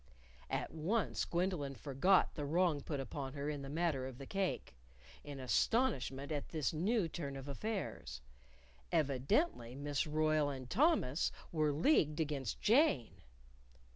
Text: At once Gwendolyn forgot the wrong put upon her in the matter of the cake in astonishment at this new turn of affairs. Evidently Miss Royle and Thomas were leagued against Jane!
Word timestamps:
At 0.49 0.71
once 0.73 1.25
Gwendolyn 1.25 1.75
forgot 1.75 2.33
the 2.33 2.43
wrong 2.43 2.81
put 2.81 2.99
upon 2.99 3.33
her 3.33 3.51
in 3.51 3.61
the 3.61 3.69
matter 3.69 4.07
of 4.07 4.17
the 4.17 4.25
cake 4.25 4.73
in 5.23 5.39
astonishment 5.39 6.31
at 6.31 6.49
this 6.49 6.73
new 6.73 7.07
turn 7.07 7.37
of 7.37 7.47
affairs. 7.47 8.19
Evidently 8.91 9.75
Miss 9.75 10.07
Royle 10.07 10.49
and 10.49 10.67
Thomas 10.67 11.31
were 11.51 11.71
leagued 11.71 12.19
against 12.19 12.59
Jane! 12.59 13.21